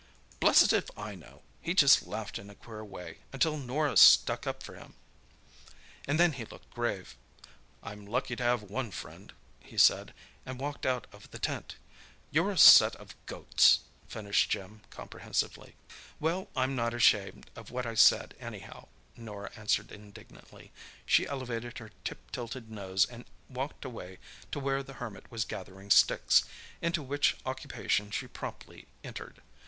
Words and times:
"Blessed 0.39 0.73
if 0.73 0.89
I 0.97 1.13
know. 1.13 1.43
He 1.61 1.75
just 1.75 2.07
laughed 2.07 2.39
in 2.39 2.49
a 2.49 2.55
queer 2.55 2.83
way, 2.83 3.19
until 3.31 3.55
Norah 3.55 3.95
stuck 3.97 4.47
up 4.47 4.63
for 4.63 4.73
him, 4.73 4.95
and 6.07 6.19
then 6.19 6.31
he 6.33 6.43
looked 6.45 6.71
grave. 6.71 7.15
'I'm 7.83 8.07
lucky 8.07 8.35
to 8.35 8.41
have 8.43 8.63
one 8.63 8.89
friend,' 8.89 9.31
he 9.59 9.77
said, 9.77 10.15
and 10.43 10.59
walked 10.59 10.87
out 10.87 11.05
of 11.11 11.29
the 11.29 11.37
tent. 11.37 11.75
You're 12.31 12.49
a 12.49 12.57
set 12.57 12.95
of 12.95 13.13
goats!" 13.27 13.81
finished 14.07 14.49
Jim 14.49 14.81
comprehensively. 14.89 15.75
"Well, 16.19 16.49
I'm 16.55 16.75
not 16.75 16.95
ashamed 16.95 17.51
of 17.55 17.69
what 17.69 17.85
I 17.85 17.93
said, 17.93 18.33
anyhow!" 18.39 18.87
Norah 19.15 19.51
answered 19.55 19.91
indignantly. 19.91 20.71
She 21.05 21.27
elevated 21.27 21.77
her 21.77 21.91
tip 22.03 22.31
tilted 22.31 22.71
nose, 22.71 23.05
and 23.05 23.23
walked 23.49 23.85
away 23.85 24.17
to 24.51 24.59
where 24.59 24.81
the 24.81 24.93
Hermit 24.93 25.29
was 25.31 25.45
gathering 25.45 25.91
sticks, 25.91 26.43
into 26.81 27.03
which 27.03 27.37
occupation 27.45 28.09
she 28.09 28.25
promptly 28.25 28.87
entered. 29.03 29.43